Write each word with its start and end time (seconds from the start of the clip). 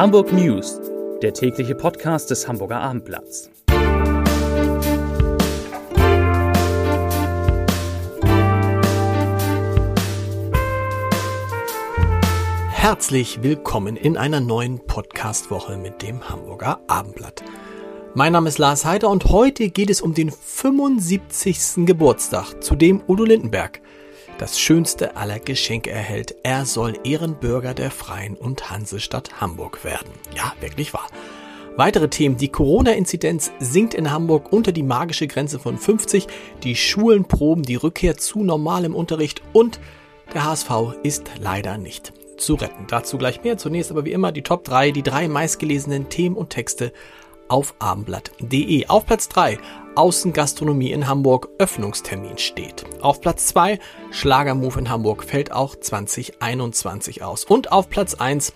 Hamburg 0.00 0.32
News, 0.32 0.80
der 1.20 1.34
tägliche 1.34 1.74
Podcast 1.74 2.30
des 2.30 2.48
Hamburger 2.48 2.80
Abendblatts. 2.80 3.50
Herzlich 12.70 13.42
willkommen 13.42 13.98
in 13.98 14.16
einer 14.16 14.40
neuen 14.40 14.78
Podcastwoche 14.86 15.76
mit 15.76 16.00
dem 16.00 16.26
Hamburger 16.30 16.80
Abendblatt. 16.86 17.44
Mein 18.14 18.32
Name 18.32 18.48
ist 18.48 18.56
Lars 18.56 18.86
Heider 18.86 19.10
und 19.10 19.26
heute 19.26 19.68
geht 19.68 19.90
es 19.90 20.00
um 20.00 20.14
den 20.14 20.30
75. 20.30 21.84
Geburtstag, 21.84 22.62
zu 22.62 22.74
dem 22.74 23.02
Udo 23.06 23.24
Lindenberg 23.24 23.82
das 24.40 24.58
schönste 24.58 25.16
aller 25.16 25.38
Geschenke 25.38 25.90
erhält. 25.90 26.34
Er 26.42 26.64
soll 26.64 26.98
Ehrenbürger 27.04 27.74
der 27.74 27.90
Freien 27.90 28.36
und 28.36 28.70
Hansestadt 28.70 29.40
Hamburg 29.40 29.84
werden. 29.84 30.08
Ja, 30.34 30.54
wirklich 30.60 30.94
wahr. 30.94 31.08
Weitere 31.76 32.08
Themen. 32.08 32.38
Die 32.38 32.48
Corona-Inzidenz 32.48 33.52
sinkt 33.58 33.92
in 33.92 34.10
Hamburg 34.10 34.50
unter 34.50 34.72
die 34.72 34.82
magische 34.82 35.26
Grenze 35.26 35.58
von 35.58 35.76
50. 35.76 36.26
Die 36.62 36.74
Schulen 36.74 37.26
proben 37.26 37.64
die 37.64 37.76
Rückkehr 37.76 38.16
zu 38.16 38.42
normalem 38.42 38.94
Unterricht 38.94 39.42
und 39.52 39.78
der 40.32 40.44
HSV 40.44 40.70
ist 41.02 41.30
leider 41.38 41.76
nicht 41.76 42.14
zu 42.38 42.54
retten. 42.54 42.86
Dazu 42.88 43.18
gleich 43.18 43.44
mehr. 43.44 43.58
Zunächst 43.58 43.90
aber 43.90 44.06
wie 44.06 44.12
immer 44.12 44.32
die 44.32 44.42
Top 44.42 44.64
3, 44.64 44.90
die 44.90 45.02
drei 45.02 45.28
meistgelesenen 45.28 46.08
Themen 46.08 46.36
und 46.36 46.48
Texte 46.48 46.94
auf 47.50 47.74
abendblatt.de. 47.78 48.86
Auf 48.86 49.06
Platz 49.06 49.28
3 49.28 49.58
Außengastronomie 49.96 50.92
in 50.92 51.08
Hamburg 51.08 51.48
Öffnungstermin 51.58 52.38
steht. 52.38 52.84
Auf 53.02 53.20
Platz 53.20 53.46
2 53.48 53.78
Schlagermove 54.10 54.78
in 54.78 54.88
Hamburg 54.88 55.24
fällt 55.24 55.52
auch 55.52 55.76
2021 55.76 57.22
aus. 57.22 57.44
Und 57.44 57.72
auf 57.72 57.88
Platz 57.88 58.14
1 58.14 58.52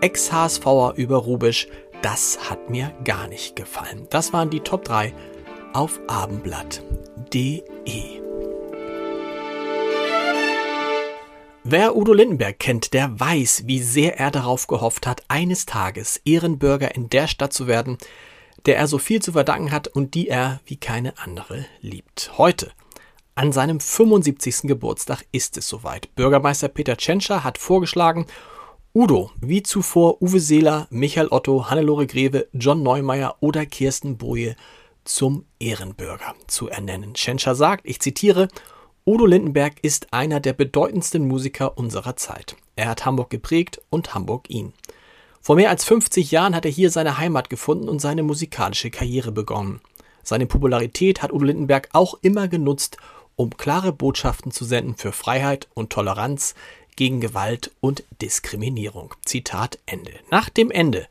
Ex-HSVer 0.00 0.94
über 0.96 1.16
Rubisch. 1.16 1.68
Das 2.02 2.48
hat 2.48 2.70
mir 2.70 2.92
gar 3.04 3.26
nicht 3.28 3.56
gefallen. 3.56 4.06
Das 4.10 4.32
waren 4.32 4.50
die 4.50 4.60
Top 4.60 4.84
3 4.84 5.12
auf 5.72 6.00
abendblatt.de. 6.06 7.68
Wer 11.70 11.96
Udo 11.96 12.14
Lindenberg 12.14 12.58
kennt, 12.58 12.94
der 12.94 13.20
weiß, 13.20 13.64
wie 13.66 13.82
sehr 13.82 14.18
er 14.18 14.30
darauf 14.30 14.68
gehofft 14.68 15.06
hat, 15.06 15.22
eines 15.28 15.66
Tages 15.66 16.18
Ehrenbürger 16.24 16.94
in 16.94 17.10
der 17.10 17.26
Stadt 17.26 17.52
zu 17.52 17.66
werden, 17.66 17.98
der 18.66 18.76
er 18.76 18.86
so 18.86 18.98
viel 18.98 19.20
zu 19.22 19.32
verdanken 19.32 19.72
hat 19.72 19.88
und 19.88 20.14
die 20.14 20.28
er 20.28 20.60
wie 20.66 20.76
keine 20.76 21.18
andere 21.18 21.64
liebt. 21.80 22.32
Heute, 22.38 22.70
an 23.34 23.52
seinem 23.52 23.80
75. 23.80 24.62
Geburtstag, 24.62 25.24
ist 25.32 25.56
es 25.56 25.68
soweit. 25.68 26.14
Bürgermeister 26.14 26.68
Peter 26.68 26.96
Tschentscher 26.96 27.44
hat 27.44 27.58
vorgeschlagen, 27.58 28.26
Udo, 28.94 29.30
wie 29.40 29.62
zuvor 29.62 30.20
Uwe 30.22 30.40
Seeler, 30.40 30.88
Michael 30.90 31.28
Otto, 31.28 31.70
Hannelore 31.70 32.06
Greve, 32.06 32.48
John 32.52 32.82
Neumeier 32.82 33.36
oder 33.40 33.64
Kirsten 33.64 34.16
Boje 34.16 34.56
zum 35.04 35.44
Ehrenbürger 35.60 36.34
zu 36.46 36.68
ernennen. 36.68 37.14
Tschentscher 37.14 37.54
sagt, 37.54 37.86
ich 37.86 38.00
zitiere, 38.00 38.48
Udo 39.06 39.24
Lindenberg 39.24 39.74
ist 39.82 40.12
einer 40.12 40.40
der 40.40 40.52
bedeutendsten 40.52 41.26
Musiker 41.26 41.78
unserer 41.78 42.16
Zeit. 42.16 42.56
Er 42.76 42.88
hat 42.88 43.06
Hamburg 43.06 43.30
geprägt 43.30 43.80
und 43.88 44.14
Hamburg 44.14 44.50
ihn. 44.50 44.72
Vor 45.48 45.56
mehr 45.56 45.70
als 45.70 45.82
50 45.86 46.30
Jahren 46.30 46.54
hat 46.54 46.66
er 46.66 46.70
hier 46.70 46.90
seine 46.90 47.16
Heimat 47.16 47.48
gefunden 47.48 47.88
und 47.88 48.00
seine 48.00 48.22
musikalische 48.22 48.90
Karriere 48.90 49.32
begonnen. 49.32 49.80
Seine 50.22 50.44
Popularität 50.44 51.22
hat 51.22 51.32
Udo 51.32 51.46
Lindenberg 51.46 51.88
auch 51.94 52.18
immer 52.20 52.48
genutzt, 52.48 52.98
um 53.34 53.56
klare 53.56 53.94
Botschaften 53.94 54.52
zu 54.52 54.66
senden 54.66 54.96
für 54.96 55.10
Freiheit 55.10 55.66
und 55.72 55.88
Toleranz 55.88 56.54
gegen 56.96 57.22
Gewalt 57.22 57.70
und 57.80 58.04
Diskriminierung. 58.20 59.14
Zitat 59.24 59.78
Ende. 59.86 60.12
Nach 60.30 60.50
dem 60.50 60.70
Ende 60.70 61.06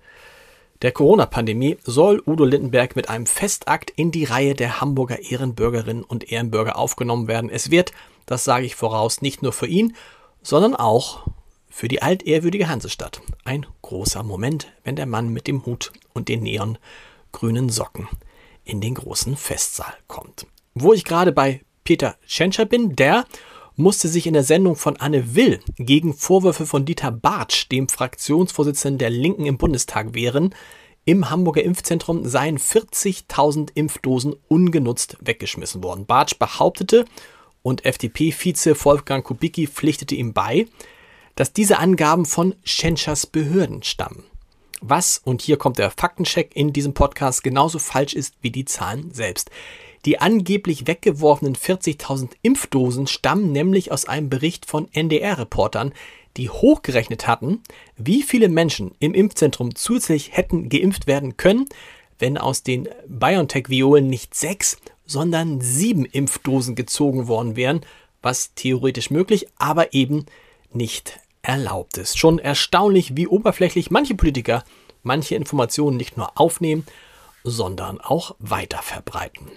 der 0.83 0.91
Corona-Pandemie 0.91 1.79
soll 1.83 2.21
Udo 2.23 2.45
Lindenberg 2.45 2.95
mit 2.95 3.09
einem 3.09 3.25
Festakt 3.25 3.89
in 3.89 4.11
die 4.11 4.25
Reihe 4.25 4.53
der 4.53 4.79
Hamburger 4.79 5.17
Ehrenbürgerinnen 5.17 6.03
und 6.03 6.31
Ehrenbürger 6.31 6.77
aufgenommen 6.77 7.27
werden. 7.27 7.49
Es 7.49 7.71
wird, 7.71 7.91
das 8.27 8.43
sage 8.43 8.67
ich 8.67 8.75
voraus, 8.75 9.23
nicht 9.23 9.41
nur 9.41 9.51
für 9.51 9.65
ihn, 9.65 9.95
sondern 10.43 10.75
auch 10.75 11.25
für 11.69 11.87
die 11.87 12.01
altehrwürdige 12.01 12.67
Hansestadt 12.69 13.21
ein 13.43 13.65
großer 13.81 14.23
Moment, 14.23 14.67
wenn 14.83 14.95
der 14.95 15.05
Mann 15.05 15.29
mit 15.29 15.47
dem 15.47 15.65
Hut 15.65 15.91
und 16.13 16.29
den 16.29 16.43
neongrünen 16.43 17.69
Socken 17.69 18.07
in 18.63 18.81
den 18.81 18.95
großen 18.95 19.37
Festsaal 19.37 19.93
kommt. 20.07 20.47
Wo 20.73 20.93
ich 20.93 21.05
gerade 21.05 21.31
bei 21.31 21.61
Peter 21.83 22.15
Tschentscher 22.25 22.65
bin, 22.65 22.95
der 22.95 23.25
musste 23.75 24.07
sich 24.07 24.27
in 24.27 24.33
der 24.33 24.43
Sendung 24.43 24.75
von 24.75 24.97
Anne 24.97 25.35
Will 25.35 25.59
gegen 25.77 26.13
Vorwürfe 26.13 26.65
von 26.65 26.85
Dieter 26.85 27.11
Bartsch, 27.11 27.67
dem 27.71 27.87
Fraktionsvorsitzenden 27.87 28.97
der 28.97 29.09
Linken 29.09 29.45
im 29.45 29.57
Bundestag, 29.57 30.13
wehren. 30.13 30.53
Im 31.05 31.29
Hamburger 31.29 31.63
Impfzentrum 31.63 32.25
seien 32.25 32.57
40.000 32.57 33.69
Impfdosen 33.75 34.35
ungenutzt 34.47 35.17
weggeschmissen 35.21 35.83
worden. 35.83 36.05
Bartsch 36.05 36.37
behauptete, 36.37 37.05
und 37.61 37.85
FDP-Vize 37.85 38.75
Wolfgang 38.85 39.25
Kubicki 39.25 39.67
pflichtete 39.67 40.15
ihm 40.15 40.33
bei, 40.33 40.67
dass 41.37 41.53
diese 41.53 41.79
Angaben 41.79 42.25
von 42.25 42.55
Schentschers 42.65 43.25
Behörden 43.25 43.83
stammen. 43.83 44.25
Was, 44.81 45.21
und 45.23 45.41
hier 45.41 45.57
kommt 45.57 45.77
der 45.77 45.91
Faktencheck 45.91 46.55
in 46.55 46.73
diesem 46.73 46.93
Podcast, 46.93 47.43
genauso 47.43 47.79
falsch 47.79 48.13
ist 48.13 48.35
wie 48.41 48.51
die 48.51 48.65
Zahlen 48.65 49.11
selbst. 49.11 49.49
Die 50.05 50.19
angeblich 50.19 50.87
weggeworfenen 50.87 51.55
40.000 51.55 52.31
Impfdosen 52.41 53.07
stammen 53.07 53.51
nämlich 53.51 53.91
aus 53.91 54.05
einem 54.05 54.29
Bericht 54.29 54.65
von 54.65 54.87
NDR-Reportern, 54.91 55.93
die 56.37 56.49
hochgerechnet 56.49 57.27
hatten, 57.27 57.61
wie 57.97 58.23
viele 58.23 58.49
Menschen 58.49 58.91
im 58.99 59.13
Impfzentrum 59.13 59.75
zusätzlich 59.75 60.35
hätten 60.35 60.69
geimpft 60.69 61.07
werden 61.07 61.37
können, 61.37 61.65
wenn 62.19 62.37
aus 62.37 62.63
den 62.63 62.89
BioNTech-Violen 63.07 64.07
nicht 64.07 64.33
sechs, 64.35 64.77
sondern 65.05 65.61
sieben 65.61 66.05
Impfdosen 66.05 66.75
gezogen 66.75 67.27
worden 67.27 67.55
wären, 67.55 67.81
was 68.21 68.53
theoretisch 68.55 69.09
möglich, 69.11 69.47
aber 69.57 69.93
eben 69.93 70.25
nicht 70.71 71.19
erlaubt 71.47 71.97
ist. 71.97 72.19
Schon 72.19 72.39
erstaunlich, 72.39 73.15
wie 73.15 73.27
oberflächlich 73.27 73.89
manche 73.89 74.15
Politiker 74.15 74.63
manche 75.03 75.35
Informationen 75.35 75.95
nicht 75.95 76.17
nur 76.17 76.37
aufnehmen, 76.37 76.85
sondern 77.43 78.01
auch 78.01 78.35
weiter 78.39 78.81
verbreiten. 78.81 79.47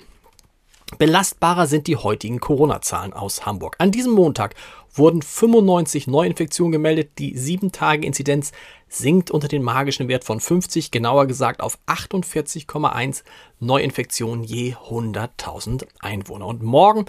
Belastbarer 0.98 1.66
sind 1.66 1.86
die 1.86 1.96
heutigen 1.96 2.40
Corona-Zahlen 2.40 3.12
aus 3.12 3.46
Hamburg. 3.46 3.76
An 3.78 3.90
diesem 3.90 4.12
Montag 4.12 4.54
wurden 4.92 5.22
95 5.22 6.06
Neuinfektionen 6.06 6.72
gemeldet. 6.72 7.12
Die 7.18 7.36
7-Tage-Inzidenz 7.36 8.52
sinkt 8.88 9.30
unter 9.30 9.48
den 9.48 9.62
magischen 9.62 10.08
Wert 10.08 10.24
von 10.24 10.40
50, 10.40 10.90
genauer 10.90 11.26
gesagt 11.26 11.60
auf 11.60 11.78
48,1 11.86 13.22
Neuinfektionen 13.60 14.44
je 14.44 14.74
100.000 14.74 15.86
Einwohner. 16.00 16.46
Und 16.46 16.62
morgen 16.62 17.06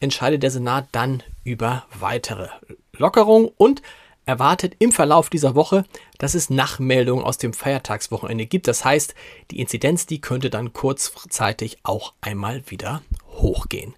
entscheidet 0.00 0.42
der 0.42 0.50
Senat 0.50 0.88
dann 0.92 1.22
über 1.44 1.84
weitere 1.98 2.48
Lockerungen 2.96 3.50
und 3.56 3.82
erwartet 4.26 4.76
im 4.78 4.92
Verlauf 4.92 5.30
dieser 5.30 5.54
Woche, 5.54 5.84
dass 6.18 6.34
es 6.34 6.50
Nachmeldungen 6.50 7.24
aus 7.24 7.38
dem 7.38 7.52
Feiertagswochenende 7.52 8.46
gibt. 8.46 8.68
Das 8.68 8.84
heißt, 8.84 9.14
die 9.50 9.60
Inzidenz, 9.60 10.06
die 10.06 10.20
könnte 10.20 10.50
dann 10.50 10.72
kurzzeitig 10.72 11.78
auch 11.82 12.12
einmal 12.20 12.62
wieder 12.70 13.02
hochgehen. 13.32 13.94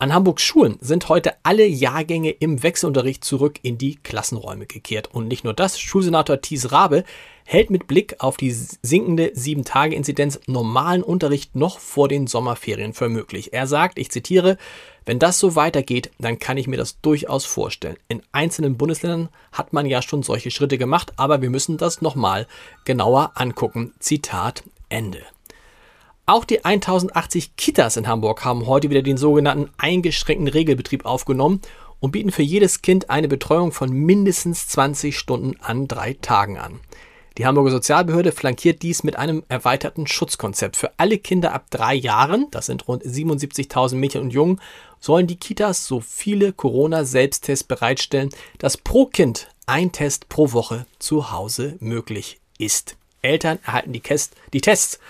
An 0.00 0.14
Hamburgs 0.14 0.42
Schulen 0.42 0.78
sind 0.80 1.10
heute 1.10 1.34
alle 1.42 1.66
Jahrgänge 1.66 2.30
im 2.30 2.62
Wechselunterricht 2.62 3.22
zurück 3.22 3.58
in 3.60 3.76
die 3.76 3.96
Klassenräume 3.96 4.64
gekehrt. 4.64 5.10
Und 5.12 5.28
nicht 5.28 5.44
nur 5.44 5.52
das, 5.52 5.78
Schulsenator 5.78 6.40
Thies 6.40 6.72
Rabe 6.72 7.04
hält 7.44 7.68
mit 7.68 7.86
Blick 7.86 8.16
auf 8.18 8.38
die 8.38 8.50
sinkende 8.50 9.26
7-Tage-Inzidenz 9.34 10.40
normalen 10.46 11.02
Unterricht 11.02 11.54
noch 11.54 11.80
vor 11.80 12.08
den 12.08 12.26
Sommerferien 12.28 12.94
für 12.94 13.10
möglich. 13.10 13.52
Er 13.52 13.66
sagt, 13.66 13.98
ich 13.98 14.10
zitiere, 14.10 14.56
wenn 15.04 15.18
das 15.18 15.38
so 15.38 15.54
weitergeht, 15.54 16.10
dann 16.18 16.38
kann 16.38 16.56
ich 16.56 16.66
mir 16.66 16.78
das 16.78 17.02
durchaus 17.02 17.44
vorstellen. 17.44 17.98
In 18.08 18.22
einzelnen 18.32 18.78
Bundesländern 18.78 19.28
hat 19.52 19.74
man 19.74 19.84
ja 19.84 20.00
schon 20.00 20.22
solche 20.22 20.50
Schritte 20.50 20.78
gemacht, 20.78 21.12
aber 21.16 21.42
wir 21.42 21.50
müssen 21.50 21.76
das 21.76 22.00
nochmal 22.00 22.46
genauer 22.86 23.32
angucken. 23.34 23.92
Zitat 23.98 24.64
Ende. 24.88 25.20
Auch 26.30 26.44
die 26.44 26.64
1080 26.64 27.56
Kitas 27.56 27.96
in 27.96 28.06
Hamburg 28.06 28.44
haben 28.44 28.68
heute 28.68 28.88
wieder 28.88 29.02
den 29.02 29.16
sogenannten 29.16 29.68
eingeschränkten 29.78 30.46
Regelbetrieb 30.46 31.04
aufgenommen 31.04 31.60
und 31.98 32.12
bieten 32.12 32.30
für 32.30 32.44
jedes 32.44 32.82
Kind 32.82 33.10
eine 33.10 33.26
Betreuung 33.26 33.72
von 33.72 33.90
mindestens 33.90 34.68
20 34.68 35.18
Stunden 35.18 35.60
an 35.60 35.88
drei 35.88 36.12
Tagen 36.12 36.56
an. 36.56 36.78
Die 37.36 37.46
Hamburger 37.46 37.72
Sozialbehörde 37.72 38.30
flankiert 38.30 38.82
dies 38.82 39.02
mit 39.02 39.16
einem 39.16 39.42
erweiterten 39.48 40.06
Schutzkonzept. 40.06 40.76
Für 40.76 40.92
alle 40.98 41.18
Kinder 41.18 41.52
ab 41.52 41.64
drei 41.70 41.96
Jahren, 41.96 42.46
das 42.52 42.66
sind 42.66 42.86
rund 42.86 43.02
77.000 43.02 43.96
Mädchen 43.96 44.20
und 44.20 44.32
Jungen, 44.32 44.60
sollen 45.00 45.26
die 45.26 45.34
Kitas 45.34 45.88
so 45.88 45.98
viele 45.98 46.52
Corona-Selbsttests 46.52 47.64
bereitstellen, 47.64 48.30
dass 48.58 48.76
pro 48.76 49.06
Kind 49.06 49.48
ein 49.66 49.90
Test 49.90 50.28
pro 50.28 50.52
Woche 50.52 50.86
zu 51.00 51.32
Hause 51.32 51.74
möglich 51.80 52.38
ist. 52.56 52.94
Eltern 53.20 53.58
erhalten 53.66 53.92
die, 53.92 54.00
Test, 54.00 54.36
die 54.52 54.60
Tests 54.60 55.00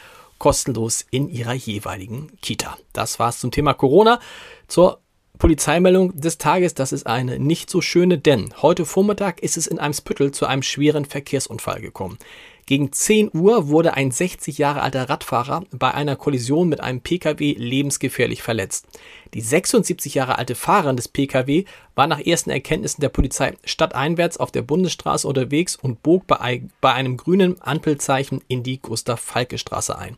kostenlos 0.40 1.06
in 1.12 1.28
ihrer 1.28 1.52
jeweiligen 1.52 2.32
Kita. 2.42 2.76
Das 2.92 3.20
war's 3.20 3.38
zum 3.38 3.52
Thema 3.52 3.74
Corona. 3.74 4.18
Zur 4.66 5.00
Polizeimeldung 5.38 6.20
des 6.20 6.38
Tages, 6.38 6.74
das 6.74 6.92
ist 6.92 7.06
eine 7.06 7.38
nicht 7.38 7.70
so 7.70 7.80
schöne, 7.80 8.18
denn 8.18 8.52
heute 8.60 8.84
Vormittag 8.84 9.40
ist 9.40 9.56
es 9.56 9.68
in 9.68 9.78
Eimsbüttel 9.78 10.32
zu 10.32 10.46
einem 10.46 10.62
schweren 10.62 11.04
Verkehrsunfall 11.04 11.80
gekommen. 11.80 12.18
Gegen 12.66 12.92
10 12.92 13.30
Uhr 13.34 13.68
wurde 13.68 13.94
ein 13.94 14.10
60 14.10 14.58
Jahre 14.58 14.82
alter 14.82 15.08
Radfahrer 15.08 15.64
bei 15.72 15.92
einer 15.92 16.16
Kollision 16.16 16.68
mit 16.68 16.80
einem 16.80 17.00
Pkw 17.00 17.54
lebensgefährlich 17.58 18.42
verletzt. 18.42 18.86
Die 19.34 19.40
76 19.40 20.14
Jahre 20.14 20.38
alte 20.38 20.54
Fahrerin 20.54 20.96
des 20.96 21.08
Pkw 21.08 21.64
war 21.94 22.06
nach 22.06 22.20
ersten 22.20 22.50
Erkenntnissen 22.50 23.00
der 23.00 23.08
Polizei 23.08 23.54
stadteinwärts 23.64 24.36
auf 24.36 24.50
der 24.50 24.62
Bundesstraße 24.62 25.26
unterwegs 25.26 25.76
und 25.76 26.02
bog 26.02 26.26
bei, 26.26 26.62
einem 26.82 27.16
grünen 27.16 27.60
Ampelzeichen 27.60 28.40
in 28.48 28.62
die 28.62 28.80
Gustav-Falke-Straße 28.80 29.98
ein. 29.98 30.16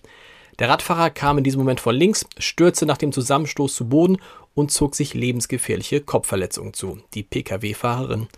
Der 0.58 0.68
Radfahrer 0.68 1.10
kam 1.10 1.38
in 1.38 1.44
diesem 1.44 1.60
Moment 1.60 1.80
von 1.80 1.94
links, 1.94 2.26
stürzte 2.38 2.86
nach 2.86 2.98
dem 2.98 3.12
Zusammenstoß 3.12 3.74
zu 3.74 3.88
Boden 3.88 4.18
und 4.54 4.70
zog 4.70 4.94
sich 4.94 5.14
lebensgefährliche 5.14 6.02
Kopfverletzungen 6.02 6.74
zu. 6.74 6.98
Die 7.14 7.22
Pkw-Fahrerin 7.22 8.28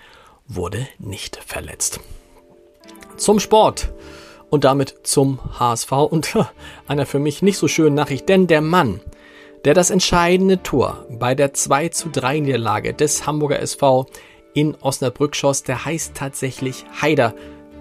wurde 0.46 0.86
nicht 0.98 1.36
verletzt. 1.44 2.00
Zum 3.16 3.40
Sport 3.40 3.92
und 4.50 4.64
damit 4.64 4.94
zum 5.02 5.38
HSV 5.58 5.92
und 5.92 6.36
einer 6.86 7.06
für 7.06 7.18
mich 7.18 7.42
nicht 7.42 7.58
so 7.58 7.68
schönen 7.68 7.94
Nachricht, 7.94 8.28
denn 8.28 8.46
der 8.46 8.60
Mann, 8.60 9.00
der 9.64 9.74
das 9.74 9.90
entscheidende 9.90 10.62
Tor 10.62 11.06
bei 11.10 11.34
der 11.34 11.54
2 11.54 11.88
zu 11.88 12.08
3 12.10 12.40
Niederlage 12.40 12.94
des 12.94 13.26
Hamburger 13.26 13.60
SV 13.60 14.06
in 14.52 14.76
Osnabrück 14.80 15.34
schoss, 15.34 15.62
der 15.62 15.84
heißt 15.84 16.14
tatsächlich 16.14 16.84
Haider 17.00 17.34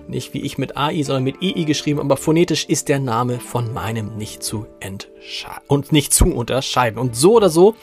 nicht 0.07 0.33
wie 0.33 0.41
ich 0.41 0.57
mit 0.57 0.77
AI, 0.77 1.03
sondern 1.03 1.23
mit 1.23 1.41
EI 1.41 1.63
geschrieben, 1.63 1.99
aber 1.99 2.17
phonetisch 2.17 2.65
ist 2.65 2.89
der 2.89 2.99
Name 2.99 3.39
von 3.39 3.73
meinem 3.73 4.17
nicht 4.17 4.43
zu 4.43 4.65
entscheiden 4.79 5.63
und 5.67 5.91
nicht 5.91 6.13
zu 6.13 6.25
unterscheiden. 6.25 6.99
Und 6.99 7.15
so 7.15 7.33
oder 7.33 7.49
so 7.49 7.75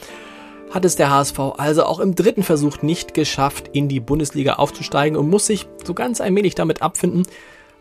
hat 0.71 0.85
es 0.85 0.95
der 0.95 1.11
HSV 1.11 1.39
also 1.57 1.83
auch 1.83 1.99
im 1.99 2.15
dritten 2.15 2.43
Versuch 2.43 2.81
nicht 2.81 3.13
geschafft, 3.13 3.69
in 3.73 3.87
die 3.87 3.99
Bundesliga 3.99 4.53
aufzusteigen 4.53 5.17
und 5.17 5.29
muss 5.29 5.45
sich 5.45 5.67
so 5.83 5.93
ganz 5.93 6.21
allmählich 6.21 6.55
damit 6.55 6.81
abfinden, 6.81 7.23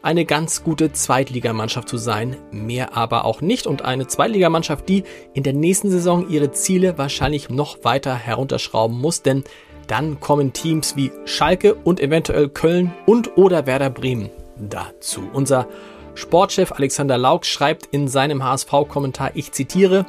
eine 0.03 0.25
ganz 0.25 0.65
gute 0.65 0.93
Zweitligamannschaft 0.93 1.89
zu 1.89 1.99
sein, 1.99 2.37
mehr 2.51 2.97
aber 2.97 3.25
auch 3.25 3.43
nicht. 3.43 3.67
Und 3.67 3.83
eine 3.83 4.07
Zweitligamannschaft, 4.07 4.89
die 4.89 5.05
in 5.35 5.43
der 5.43 5.53
nächsten 5.53 5.91
Saison 5.91 6.29
ihre 6.29 6.53
Ziele 6.53 6.97
wahrscheinlich 6.99 7.51
noch 7.51 7.85
weiter 7.85 8.15
herunterschrauben 8.15 8.99
muss, 8.99 9.23
denn 9.23 9.45
dann 9.87 10.21
kommen 10.21 10.53
Teams 10.53 10.97
wie 10.97 11.13
Schalke 11.25 11.75
und 11.75 12.01
eventuell 12.01 12.49
Köln 12.49 12.93
und 13.07 13.37
oder 13.37 13.67
Werder 13.67 13.91
Bremen 13.91 14.31
dazu. 14.57 15.23
Unser 15.33 15.69
Sportchef 16.15 16.73
Alexander 16.73 17.19
Lauk 17.19 17.45
schreibt 17.45 17.87
in 17.87 18.09
seinem 18.09 18.45
HSV-Kommentar, 18.45 19.33
ich 19.35 19.53
zitiere, 19.53 20.07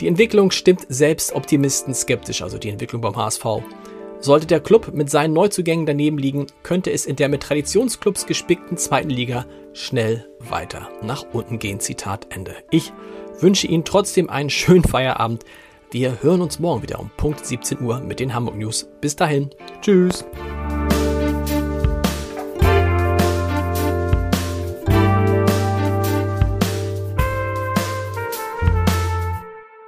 die 0.00 0.08
Entwicklung 0.08 0.50
stimmt 0.50 0.86
selbst 0.88 1.34
Optimisten 1.34 1.94
skeptisch, 1.94 2.42
also 2.42 2.58
die 2.58 2.70
Entwicklung 2.70 3.00
beim 3.00 3.16
HSV. 3.16 3.44
Sollte 4.20 4.46
der 4.46 4.60
Club 4.60 4.92
mit 4.94 5.10
seinen 5.10 5.32
Neuzugängen 5.32 5.84
daneben 5.84 6.16
liegen, 6.16 6.46
könnte 6.62 6.92
es 6.92 7.06
in 7.06 7.16
der 7.16 7.28
mit 7.28 7.42
Traditionsclubs 7.42 8.26
gespickten 8.26 8.76
zweiten 8.76 9.10
Liga 9.10 9.46
schnell 9.72 10.28
weiter 10.38 10.88
nach 11.02 11.24
unten 11.32 11.58
gehen. 11.58 11.80
Zitat 11.80 12.28
Ende. 12.30 12.54
Ich 12.70 12.92
wünsche 13.40 13.66
Ihnen 13.66 13.84
trotzdem 13.84 14.30
einen 14.30 14.50
schönen 14.50 14.84
Feierabend. 14.84 15.44
Wir 15.90 16.22
hören 16.22 16.40
uns 16.40 16.58
morgen 16.58 16.82
wieder 16.82 17.00
um 17.00 17.10
Punkt 17.16 17.44
17 17.44 17.80
Uhr 17.80 18.00
mit 18.00 18.20
den 18.20 18.32
Hamburg 18.32 18.56
News. 18.56 18.88
Bis 19.00 19.16
dahin. 19.16 19.50
Tschüss. 19.80 20.24